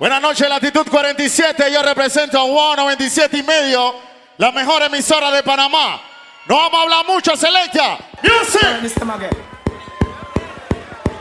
Buenas 0.00 0.22
noches, 0.22 0.48
Latitud 0.48 0.86
47. 0.90 1.70
Yo 1.70 1.82
represento 1.82 2.38
a 2.38 2.44
WOW 2.44 2.74
97 2.74 3.36
y 3.36 3.42
medio, 3.42 3.96
la 4.38 4.50
mejor 4.50 4.80
emisora 4.80 5.30
de 5.30 5.42
Panamá. 5.42 6.00
No 6.46 6.56
vamos 6.56 6.80
a 6.80 6.82
hablar 6.84 7.06
mucho, 7.06 7.36
Selecta. 7.36 7.98
Music. 8.22 8.88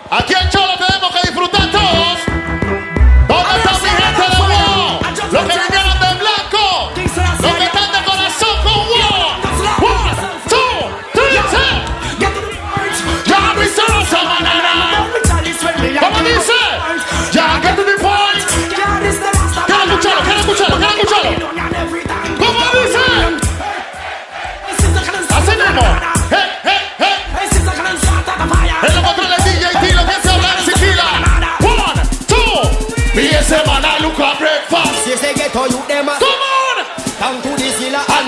Aquí 0.10 0.34
en 0.34 0.50
Cholo 0.50 0.78
tenemos 0.78 1.14
que 1.14 1.28
disfrutar 1.28 1.70
todos. 1.70 2.59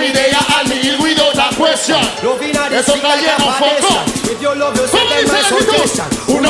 me, 0.02 0.10
they 0.10 0.34
without 0.98 1.38
a 1.38 1.48
question. 1.56 2.02
Love 2.26 2.42
a 2.42 2.50
the 2.74 2.82
like 3.06 3.22
a. 3.22 4.02
If 4.26 4.42
you 4.42 4.54
love 4.58 4.76
yourself, 4.76 5.06
then 5.10 5.26
my. 5.30 6.10
Who 6.26 6.42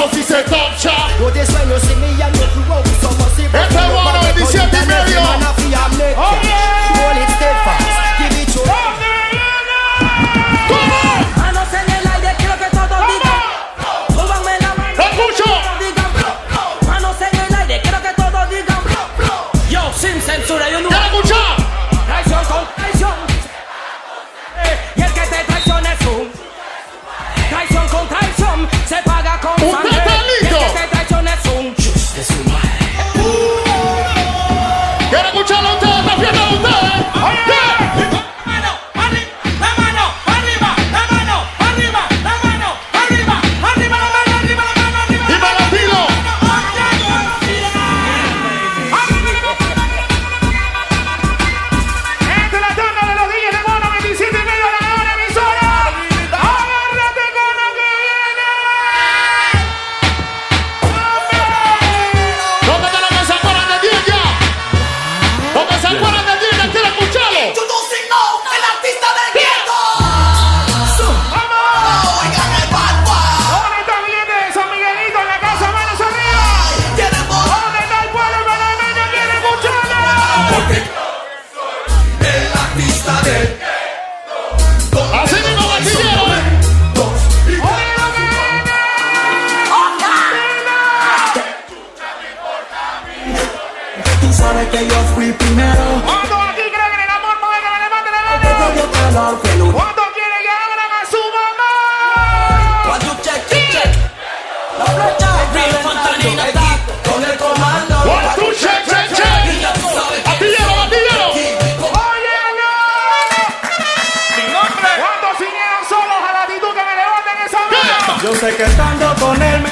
sé 118.41 118.56
que 118.56 118.63
estando 118.63 119.16
con 119.19 119.40
él 119.40 119.63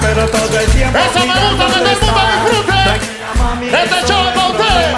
pero 0.00 0.28
todo 0.28 0.60
el 0.60 0.66
tiempo. 0.70 0.96
Este 0.96 1.18
eso 1.18 1.26
me 1.26 1.34
gusta 1.34 1.66
que 1.66 1.96
todo 1.96 2.20
el 2.22 2.30
disfrute. 2.30 2.78
Este 3.82 3.98
show 4.06 4.22
es 4.28 4.32
para 4.32 4.48
usted. 4.48 4.94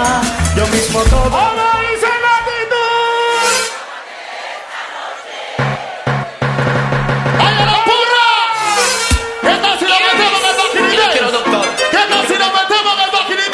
Yo 0.55 0.67
mismo 0.67 0.99
todo. 1.09 1.25
¡Hola, 1.25 1.69
dice 1.89 2.09
la 2.23 2.31
actitud! 2.37 3.55
¡Ay, 7.39 7.53
la 7.65 7.77
pura! 7.87 8.27
¿Qué 9.41 9.53
tal 9.63 9.73
si 9.79 9.85
lo 9.85 9.97
metemos 10.05 10.41
en 10.43 10.49
el 10.49 10.55
Bikini 10.61 10.95
Days? 10.97 11.21
¿Qué 11.89 12.03
tal 12.11 12.23
si 12.27 12.35
lo 12.37 12.47
metemos 12.57 12.93
en 12.93 13.01
el 13.01 13.11
Bikini 13.15 13.47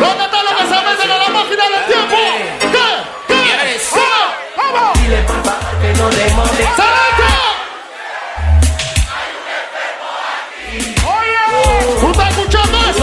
¿Dónde 0.00 0.24
están 0.24 0.42
los 0.44 0.54
que 0.54 0.64
se 0.70 0.78
meten 0.86 1.10
a 1.10 1.18
la 1.18 1.28
máquina 1.30 1.64
del 1.74 1.84
tiempo? 1.90 2.18
¿Qué? 2.70 2.78
¿Qué? 3.26 3.66
¡Vamos! 3.96 4.72
¡Vamos! 4.72 4.92
Dile, 5.00 5.20
papá, 5.22 5.54
que 5.82 5.88
no 5.94 6.06
le 6.08 6.30
moleste. 6.34 7.09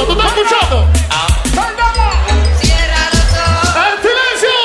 tú 0.07 0.13
estás 0.13 0.37
escuchando? 0.37 0.87
Cierra 2.61 3.09
los 3.11 3.29
ojos. 3.37 3.75
¡En 3.75 3.95
silencio! 4.01 4.57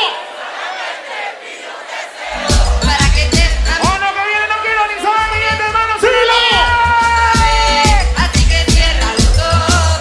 Para 2.83 3.07
que 3.15 3.25
te 3.31 3.43
Oh, 3.83 3.97
no, 3.99 4.09
que 4.15 4.23
viene, 4.29 4.47
no 4.49 4.57
quiero 4.63 4.83
ni 4.87 4.97
saber 5.03 5.27
mi 5.33 5.39
gente, 5.47 5.65
hermano, 5.65 5.95
síguelo. 6.01 6.39
Así 8.23 8.43
que 8.49 8.59
cierra 8.71 9.09
los 9.19 9.37
ojos. 9.39 10.01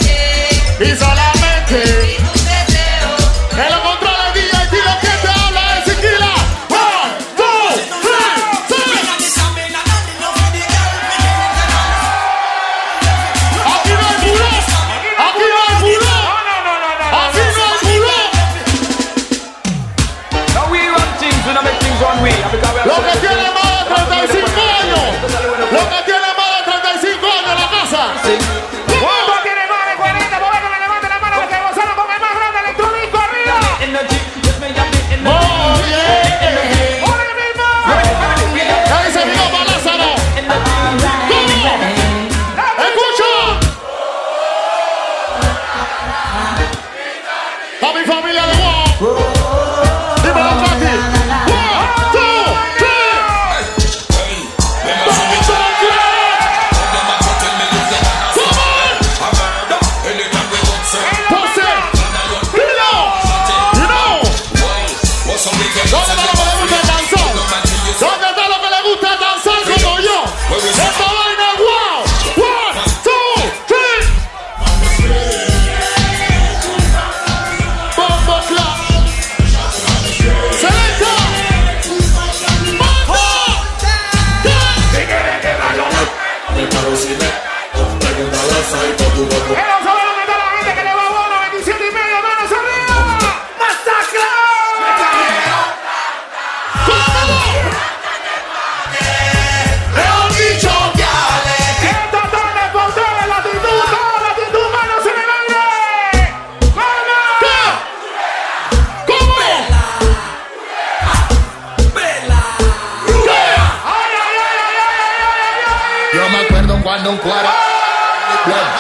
Y 0.80 0.96
sola. 0.98 1.41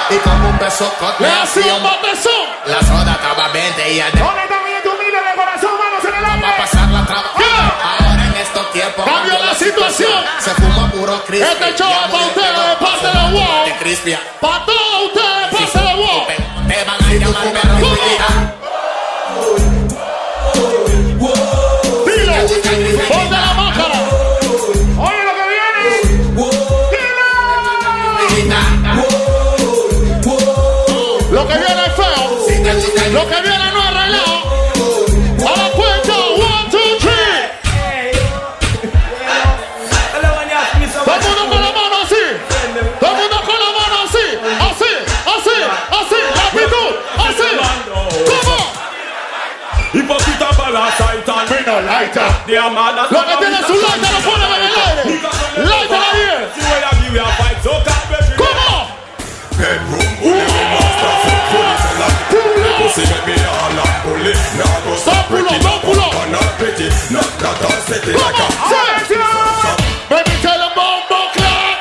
Y 0.09 0.17
como 0.17 0.49
un 0.49 0.59
beso 0.59 0.93
con 0.99 1.13
Le 1.19 1.31
hace 1.31 1.61
un 1.71 1.81
botezón. 1.81 2.33
La 2.65 2.81
soda 2.81 3.13
estaba 3.13 3.47
20 3.47 3.89
y 3.89 3.95
de 3.95 4.01
¿Dónde 4.01 4.43
está 4.43 4.59
mi 4.65 4.89
humilde 4.89 5.17
de 5.17 5.35
corazón? 5.37 5.71
Manos 5.79 6.03
en 6.03 6.15
el 6.15 6.23
va 6.25 6.29
a 6.29 6.33
aire. 6.33 6.57
pasar 6.57 6.89
la 6.89 7.05
traba. 7.05 7.31
Ahora 7.31 8.25
en 8.25 8.35
estos 8.35 8.71
tiempos 8.73 9.05
Cambió 9.05 9.45
la 9.45 9.55
situación. 9.55 10.25
Se 10.39 10.51
fuma 10.55 10.91
puro 10.91 11.23
crispy. 11.23 11.51
Este 11.51 11.75
show 11.77 11.89
es 11.89 11.97
pa' 11.97 12.07
muy 12.07 12.27
ustedes, 12.27 12.49
pegado, 12.49 12.67
de 12.67 12.75
parte 12.75 13.07
de 13.07 13.13
se 13.13 13.21
Wow. 13.31 14.19
Para 14.41 14.65
todos 14.65 15.03
ustedes, 15.05 15.47
pase 15.51 15.79
de 15.79 15.95
wow. 15.95 16.27
Te 16.67 16.83
van 16.83 17.03
a 17.03 17.13
llamar 17.13 18.60
Lo 33.11 33.27
que 33.27 33.41
viene 33.41 33.71
no 33.73 33.81
arreglado. 33.81 34.35
A 35.45 35.57
la 35.57 35.69
cuenta, 35.71 36.13
one, 36.15 36.69
two, 36.71 36.97
three. 37.01 37.51
Hello, 40.13 40.29
when 40.37 40.47
you 40.47 40.55
ask 40.55 40.79
me 40.79 40.87
so 40.87 41.03
Todo 41.03 41.15
el 41.15 41.21
mundo 41.27 41.43
con 41.51 41.61
la 41.61 41.71
mano 41.73 41.95
así. 42.03 42.23
Todo 43.01 43.11
el 43.11 43.17
mundo 43.17 43.37
con 43.43 43.59
la 43.59 43.69
mano 43.75 43.95
así. 44.07 44.25
Así, 44.69 44.91
así, 45.27 45.55
así. 45.99 46.19
La 46.35 46.45
así. 47.27 47.49
¿Cómo? 48.31 48.57
Hipócrita 49.93 50.47
parasite 50.55 51.31
and 51.31 51.49
Vino 51.49 51.75
lighter. 51.81 52.31
they 52.47 52.55
are 52.55 52.71
mad 52.71 52.97
at 52.97 53.11
Lo 53.11 53.25
que 53.25 53.35
tiene 53.39 53.57
su 53.67 53.73
lighter 53.73 54.11
lo 54.13 54.19
pone 54.31 54.45
en 54.45 54.51
el 54.53 54.71
aire. 54.87 55.03
Lighter 55.67 55.99
ahí. 55.99 56.47
See 56.55 56.63
pussy 63.01 63.13
make 63.13 63.25
me 63.27 63.45
all 63.45 63.80
a 63.80 63.86
bully. 64.03 64.33
Now 64.57 64.86
go 64.86 64.95
stop 64.95 65.27
pull 65.27 65.48
up, 65.48 65.62
don't 65.62 65.81
pull 65.81 66.00
up. 66.00 66.13
I'm 66.15 66.31
not 66.31 66.57
pretty, 66.57 66.89
not 67.12 67.30
that 67.42 67.57
I'm 67.62 67.81
sitting 67.88 68.18
like 68.18 68.39
a. 68.39 68.48
Set 68.69 69.09
you. 69.09 69.21
Baby, 70.09 70.33
tell 70.42 70.59
them 70.59 70.71
bomb, 70.75 71.01
bomb 71.09 71.30
clock. 71.33 71.77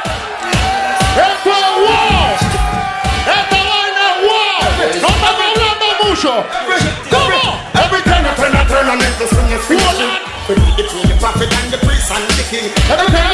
Esto 1.16 1.50
es 1.50 1.74
wow. 1.84 2.30
Esta 3.26 3.58
vaina 3.68 4.02
es 4.10 4.18
wow. 4.24 4.60
No 4.80 5.08
estamos 5.08 5.44
hablando 5.44 5.86
mucho. 6.04 6.32
¿Cómo? 7.10 7.42
Every 7.74 8.02
time 8.02 8.24
I 8.26 8.34
turn, 8.36 8.54
I 8.54 8.64
turn, 8.68 8.86
I 8.88 8.96
make 8.96 9.16
the 9.18 9.26
swing 9.28 9.50
is 9.52 9.64
finishing. 9.66 10.12
Between 10.76 11.06
the 11.06 11.14
prophet 11.20 11.46
and 11.46 11.70
the 11.70 11.78
priest 11.86 12.10
and 12.10 12.24
the 12.34 12.44
king. 12.50 12.72
Every 12.90 13.06
time 13.06 13.29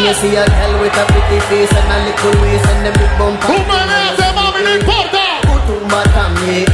When 0.00 0.08
you 0.08 0.14
see 0.14 0.34
a 0.34 0.46
girl 0.46 0.80
with 0.80 0.96
a 0.96 1.04
pretty 1.12 1.40
face 1.44 1.70
and 1.76 1.92
a 1.92 1.98
little 2.08 2.40
waist 2.40 2.64
and 2.72 2.86
a 2.86 2.90
big. 2.90 3.10
Tú 3.20 3.52
me 3.52 3.80
ves, 3.84 4.32
mami, 4.32 4.62
no 4.64 4.72
importa. 4.80 5.24
Kutumba 5.44 6.02
tamye, 6.14 6.64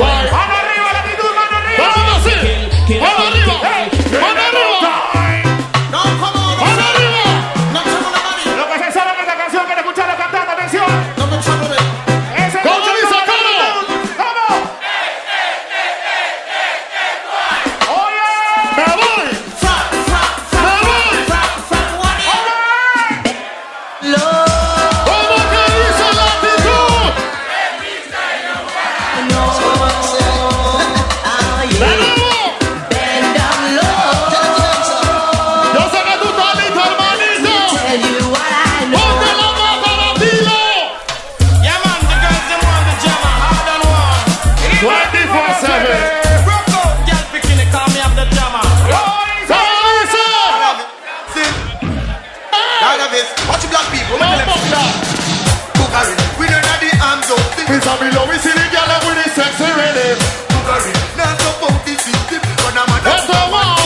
igual. 0.00 0.30
Mano 0.32 0.54
arriba, 0.54 0.92
latitud, 0.92 1.30
mano 1.34 1.56
arriba. 1.58 1.84
Vamos, 1.94 2.26
arriba. 3.20 4.49
It's 57.80 57.88
a 57.88 57.96
below, 57.96 58.28
we 58.28 58.36
see 58.36 58.52
the 58.52 58.60
girl 58.76 58.92
with 59.08 59.24
the 59.24 59.30
sexy 59.32 59.64
rhythm. 59.64 60.20
Now 61.16 61.32
the 61.32 61.48
funk 61.64 61.88
is 61.88 61.96
deep, 62.28 62.44
but 62.60 62.76
I'm 62.76 62.84
not 62.92 63.00
What's 63.08 63.32
up, 63.32 63.48
man? 63.48 63.80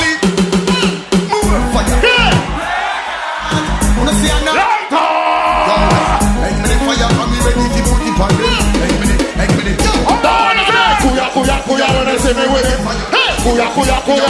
Kuya 13.45 13.69
kuya 13.71 13.99
kuya, 14.03 14.27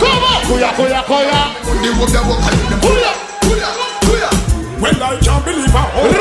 come 0.00 0.24
on! 0.24 0.40
Kuya 0.44 0.70
kuya 0.76 1.00
kuya, 1.08 1.40
kuya 2.84 3.12
kuya 3.40 3.70
kuya. 4.04 4.30
Well, 4.80 5.02
I 5.02 5.16
can't 5.20 5.44
believe 5.44 5.76
I 5.76 5.82
heard. 5.92 6.12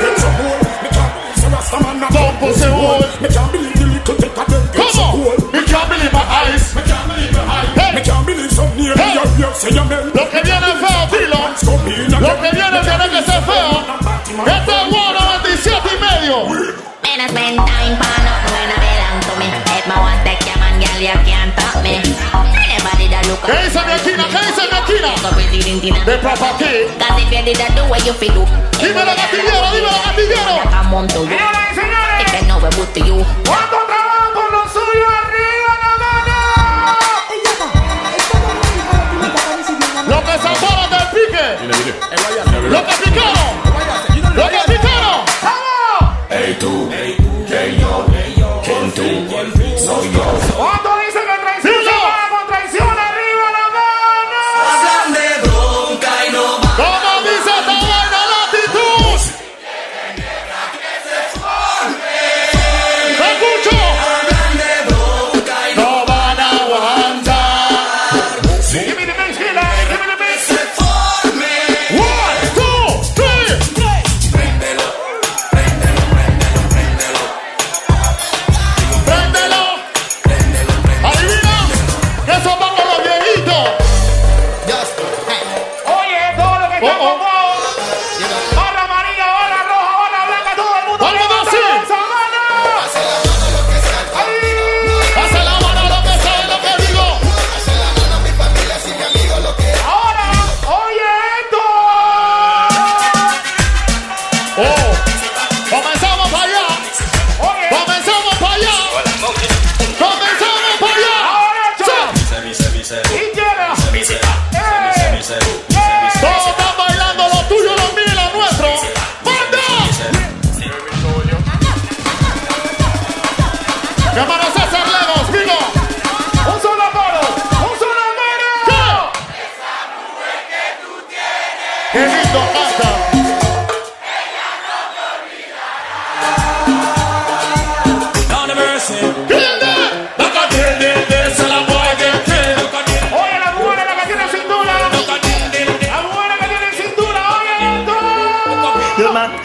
Get 0.00 0.18
some 0.20 0.36
more 0.44 0.51
rasta 1.52 1.78
man 1.84 2.02
a 2.02 2.08
don't 2.08 2.34
pussy 2.40 2.68
hole. 2.68 3.04
Me 3.20 3.28
can't 3.28 3.52
believe 3.52 3.76
the 3.76 3.86
little 3.92 4.16
take 4.16 4.38
a 4.40 4.44
them 4.50 4.64
get 4.72 4.88
so 4.96 5.04
cool. 5.12 5.36
Me 5.52 5.60
can't 5.70 5.88
believe 5.92 6.12
my 6.12 6.24
eyes. 6.40 6.64
Me 6.74 6.82
can't 6.88 7.06
believe 7.08 7.32
my 7.36 7.44
eyes. 7.56 7.68
Hey. 7.76 7.90
Me 7.96 8.00
can't 8.00 8.24
believe 8.26 8.52
some 8.52 8.72
near 8.76 8.94
hey. 8.96 9.14
your 9.16 9.28
ear 9.38 9.52
say 9.54 9.76
amen. 9.76 10.04
Lo 10.16 10.24
que 10.32 10.40
viene 10.48 10.70
feo, 10.82 11.02
dilo. 11.12 11.40
Lo 12.26 12.32
que 12.42 12.50
viene 12.56 12.78
tiene 12.88 13.06
que 13.12 13.20
ser 13.28 13.40
feo. 13.48 13.70
Este 14.56 14.72
es 14.80 14.86
bueno 14.90 15.20
27 15.44 15.88
y 15.92 15.98
medio. 16.00 16.36
Menos 17.04 17.32
mental. 17.32 17.81
What 23.42 23.58
is 23.66 23.74
it, 23.74 23.82
Mekina? 23.82 24.22
What 24.30 24.46
is 24.46 24.54
it, 24.58 24.70
Mekina? 24.70 25.10
The 26.06 26.14
proper 26.22 26.52
key. 26.62 26.86
Cause 26.94 27.18
if 27.18 27.26
you 27.32 27.42
did 27.42 27.56
that, 27.58 27.74
do 27.74 27.82
what 27.90 27.98
you 28.06 28.12
feel 28.14 28.30
do. 28.34 28.44
Dímelo, 28.78 29.14
gatillero, 29.18 29.66
y 29.74 29.82
señores. 31.74 32.22
¿Cuánto 33.44 33.78
trabajo 33.90 34.30
con 34.32 34.46
los 34.52 34.70
suyos 34.72 35.10
arriba, 35.22 35.72
Navarro? 35.82 36.38
Lo 40.06 40.18
que 40.22 40.34
se 40.38 40.50
para 40.62 40.86
del 40.92 41.06
pique. 41.10 41.46
Lo 42.70 42.80
que 42.86 42.94
pique. 43.02 43.21
Oye, 85.86 86.20
todo 86.36 86.58
lo 86.58 86.68
que 86.68 86.74
está 86.76 86.96
oh, 87.00 87.18
oh. 87.20 87.31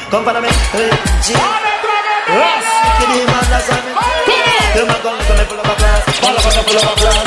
Come 0.09 0.23
para 0.23 0.39
mí. 0.39 0.47
Yes. 0.47 0.89
Give 2.99 3.09
me 3.09 3.25
my 3.25 3.43
glass. 3.47 3.67
Give 4.73 4.85
me 4.85 4.87
my 4.87 5.01
glass. 5.01 5.23
Pull 6.21 6.29
up, 6.29 6.43
pull 6.43 6.59
up, 6.59 6.65
pull 6.65 6.77
up, 6.77 6.97
pull 6.97 7.07
up. 7.07 7.26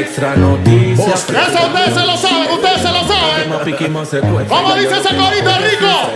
extra 0.00 0.36
noticia. 0.36 1.14
Eso 1.14 1.66
ustedes 1.66 1.94
se 1.94 2.06
lo 2.06 2.16
saben, 2.16 2.50
ustedes 2.52 2.80
se 2.82 2.88
lo 2.88 3.00
saben. 3.06 3.50
Vamos, 4.48 4.78
dice 4.78 4.98
esa 4.98 5.16
corita 5.16 5.58
rico. 5.58 6.10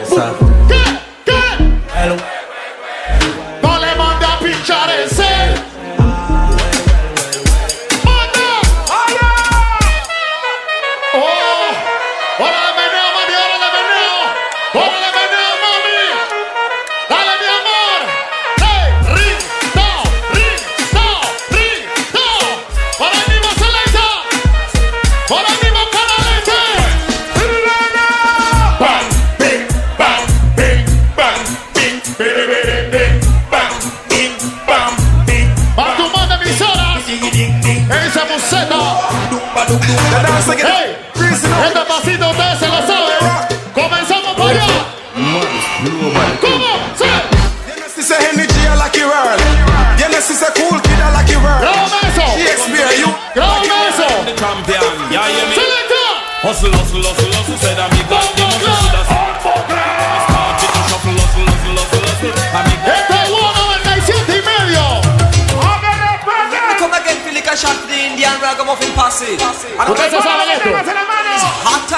Sing 40.40 40.58
it. 40.58 40.64
Hey. 40.64 40.79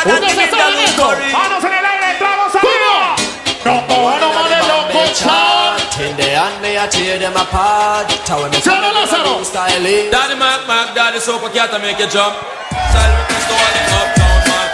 para 0.04 0.70
Manos 1.32 1.64
en 1.64 1.72
el 1.72 1.86
aire, 1.86 2.10
entramos 2.12 2.54
arriba. 2.54 3.16
No 3.64 3.74
loco, 3.74 3.94
me 6.60 6.76
a 6.78 6.88
tear 6.88 7.18
them 7.18 7.36
apart. 7.36 8.08
Me 8.50 8.60
Daddy 10.10 10.34
Mac 10.34 10.66
Mac, 10.66 10.94
Daddy 10.94 11.20
Sopa 11.20 11.48
make 11.78 12.00
jump. 12.10 12.34
Me 12.34 13.38
uptown 14.00 14.42
man. 14.48 14.68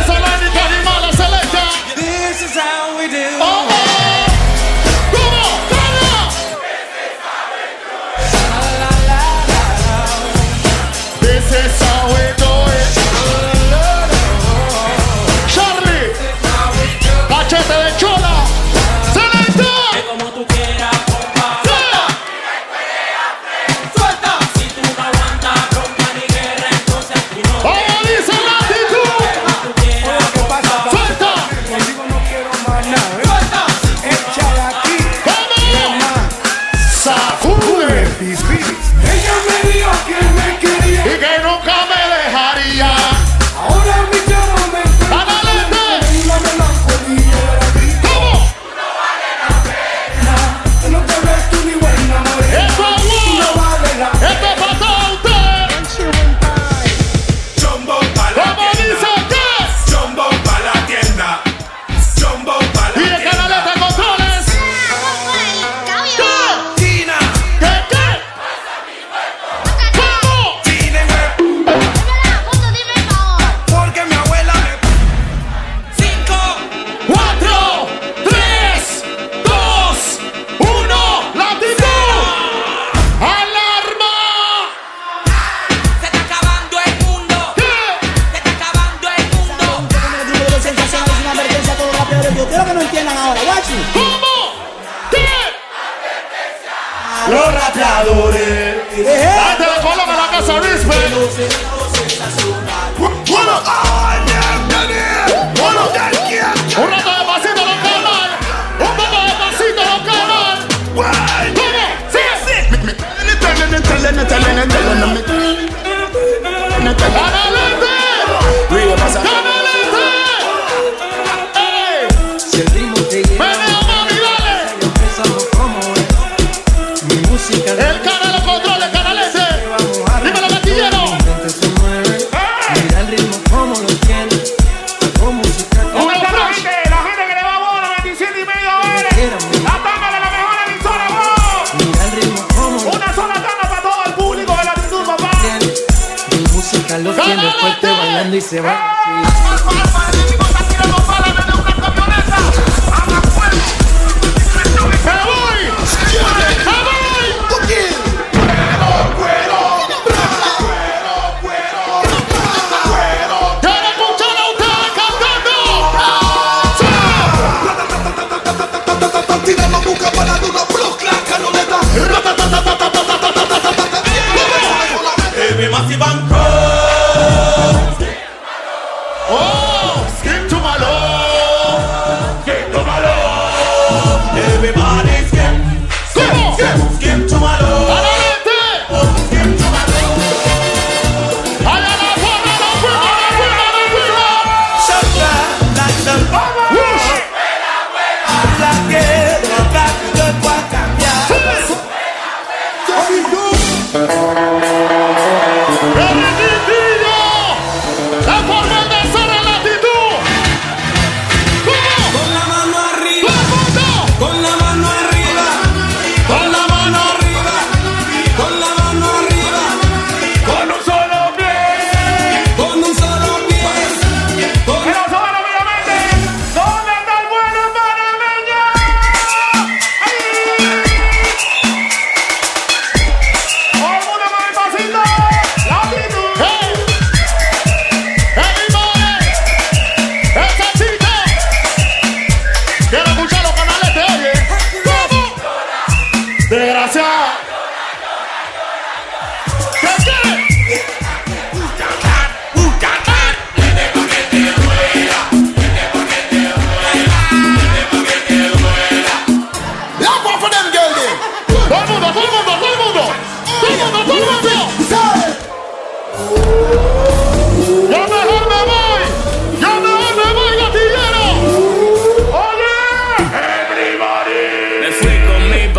Eso 0.00 0.12
Selecta. 1.12 1.64
This 1.94 2.42
is 2.42 2.56
how 2.56 2.98
we 2.98 3.08
do. 3.08 3.26
Oh, 3.40 3.68
oh. 3.70 3.85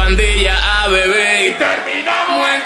pandilla 0.08 0.56
a 0.56 0.88
beber 0.88 1.48
y 1.48 1.54
terminamos 1.56 2.50
en... 2.50 2.64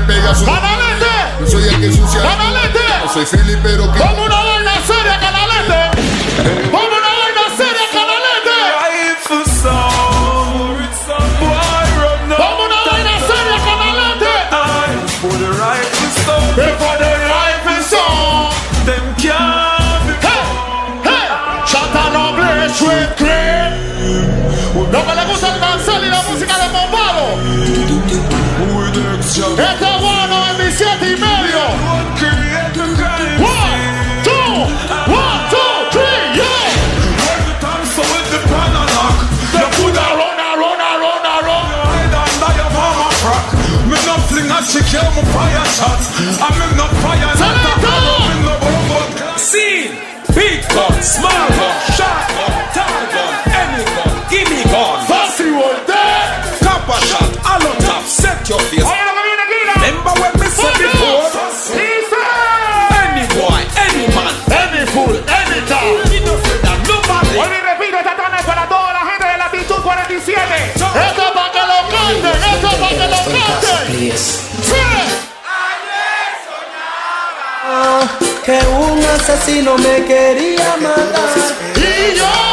me 0.00 0.06
pega 0.06 0.34
su. 0.34 0.44
¡Canalete! 0.44 1.06
Yo 1.40 1.46
soy 1.46 1.64
el 1.64 1.80
que 1.80 1.92
sucia. 1.92 2.22
¡Canalete! 2.22 2.80
Yo 3.04 3.12
soy 3.12 3.26
Felipe, 3.26 3.60
pero 3.62 3.92
que. 3.92 3.98
¡Como 3.98 4.24
una 4.24 4.42
vaina 4.42 4.72
seria, 4.86 5.18
canalete! 5.20 6.00
Eh. 6.38 6.68
¡Como 6.70 6.86
una 6.86 7.05
fire. 47.06 47.35
asesino 79.28 79.76
me 79.78 80.04
quería 80.04 80.76
matar. 80.76 82.45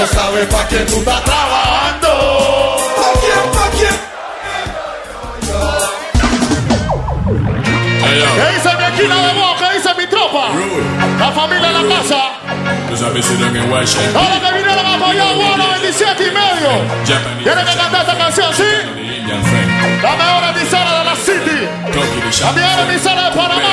no 0.00 0.06
sabes 0.06 0.46
pa' 0.46 0.66
quién 0.68 0.86
tú 0.86 0.98
estás 0.98 1.24
trabajando. 1.24 2.08
¿Pa' 2.98 3.12
quién, 3.20 3.42
pa' 3.52 3.70
quién? 3.76 3.96
¿Qué 8.38 8.46
dice 8.54 8.70
mi 8.78 8.84
esquina 8.84 9.16
de 9.26 9.32
voz? 9.34 9.60
¿Qué 9.60 9.68
dice 9.76 9.90
mi 9.96 10.06
tropa? 10.06 10.50
La 11.18 11.32
familia 11.32 11.68
en 11.68 11.88
la 11.88 11.96
casa. 11.96 12.20
Tú 12.88 12.96
sabes 12.96 13.24
si 13.24 13.36
lo 13.38 13.52
que 13.52 13.58
Ahora 13.58 14.40
que 14.40 14.52
vinieron 14.56 14.86
a 14.86 14.94
apoyar 14.94 15.34
Guano 15.34 15.68
27 15.80 16.22
y 16.22 16.30
medio. 16.30 16.70
Tienen 17.42 17.66
que 17.66 17.74
cantar 17.76 18.00
esta 18.02 18.16
canción, 18.16 18.54
¿sí? 18.54 18.70
La 20.02 20.16
mejor 20.16 20.56
emisora 20.56 20.98
de 20.98 21.04
la 21.04 21.16
city. 21.16 21.68
La 22.40 22.52
mejor 22.52 22.88
emisora 22.88 23.30
de 23.30 23.36
Panamá. 23.36 23.72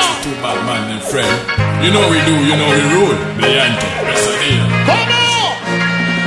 You 1.82 1.90
know 1.92 2.08
we 2.10 2.18
do, 2.22 2.32
you 2.32 2.56
know 2.56 2.68
we 2.68 2.80
rule. 2.94 3.16
Brillante, 3.36 5.15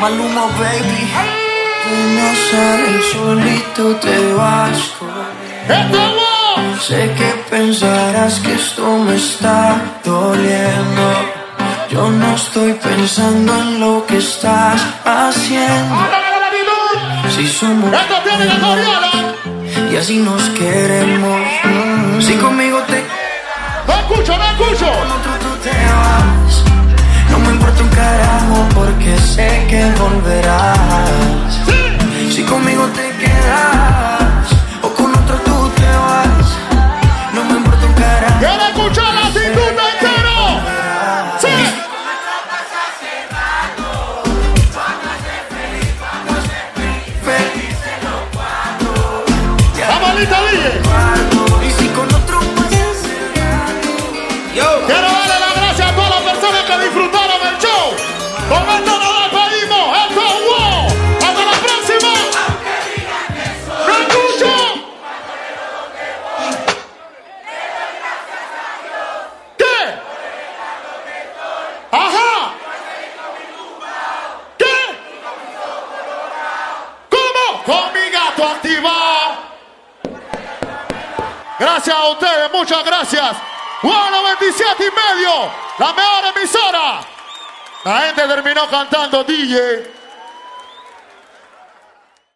Maluma, 0.00 0.46
baby. 0.58 1.02
No 2.16 2.28
sales 2.50 3.04
solito, 3.12 3.96
te 3.96 4.32
vas 4.34 4.78
conmigo. 4.98 6.18
Sé 6.80 7.12
que 7.18 7.30
pensarás 7.50 8.38
que 8.40 8.54
esto 8.54 8.98
me 8.98 9.16
está 9.16 9.76
doliendo. 10.04 11.06
Yo 11.90 12.10
no 12.10 12.34
estoy 12.34 12.74
pensando 12.74 13.52
en 13.54 13.80
lo 13.80 14.06
que 14.06 14.18
estás 14.18 14.80
haciendo. 15.04 15.96
Si 17.34 17.46
somos 17.46 17.90
y 19.90 19.96
así 19.96 20.18
nos 20.18 20.42
queremos. 20.50 21.40
Si 22.20 22.34
conmigo 22.34 22.78
te. 22.82 23.04
No 23.86 23.94
escucho, 23.94 24.36
no 24.36 24.44
escucho. 24.44 24.86
Con 24.86 25.12
otro 25.12 25.32
tú 25.40 25.50
te 25.62 25.70
vas 25.70 26.27
importa 27.68 27.82
un 27.82 27.88
carajo 27.90 28.68
porque 28.74 29.18
sé 29.18 29.66
que 29.68 29.84
volverás. 30.00 31.60
Si 32.30 32.42
conmigo 32.42 32.86
te 32.94 33.10
quedas. 33.18 34.17